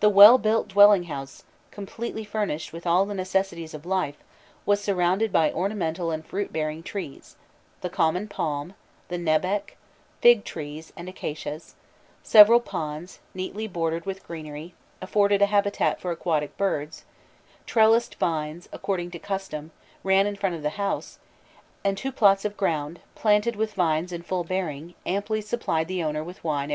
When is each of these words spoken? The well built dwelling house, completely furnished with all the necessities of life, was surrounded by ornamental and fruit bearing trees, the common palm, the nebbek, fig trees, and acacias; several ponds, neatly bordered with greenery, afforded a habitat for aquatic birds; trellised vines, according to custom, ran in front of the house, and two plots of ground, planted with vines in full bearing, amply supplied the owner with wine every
The 0.00 0.10
well 0.10 0.36
built 0.36 0.68
dwelling 0.68 1.04
house, 1.04 1.44
completely 1.70 2.24
furnished 2.24 2.74
with 2.74 2.86
all 2.86 3.06
the 3.06 3.14
necessities 3.14 3.72
of 3.72 3.86
life, 3.86 4.18
was 4.66 4.82
surrounded 4.84 5.32
by 5.32 5.50
ornamental 5.50 6.10
and 6.10 6.22
fruit 6.26 6.52
bearing 6.52 6.82
trees, 6.82 7.36
the 7.80 7.88
common 7.88 8.28
palm, 8.28 8.74
the 9.08 9.16
nebbek, 9.16 9.78
fig 10.20 10.44
trees, 10.44 10.92
and 10.94 11.08
acacias; 11.08 11.74
several 12.22 12.60
ponds, 12.60 13.20
neatly 13.32 13.66
bordered 13.66 14.04
with 14.04 14.26
greenery, 14.26 14.74
afforded 15.00 15.40
a 15.40 15.46
habitat 15.46 16.02
for 16.02 16.10
aquatic 16.10 16.54
birds; 16.58 17.06
trellised 17.64 18.16
vines, 18.20 18.68
according 18.74 19.10
to 19.12 19.18
custom, 19.18 19.70
ran 20.04 20.26
in 20.26 20.36
front 20.36 20.54
of 20.54 20.60
the 20.62 20.68
house, 20.76 21.18
and 21.82 21.96
two 21.96 22.12
plots 22.12 22.44
of 22.44 22.58
ground, 22.58 23.00
planted 23.14 23.56
with 23.56 23.72
vines 23.72 24.12
in 24.12 24.20
full 24.20 24.44
bearing, 24.44 24.92
amply 25.06 25.40
supplied 25.40 25.88
the 25.88 26.04
owner 26.04 26.22
with 26.22 26.44
wine 26.44 26.64
every 26.64 26.74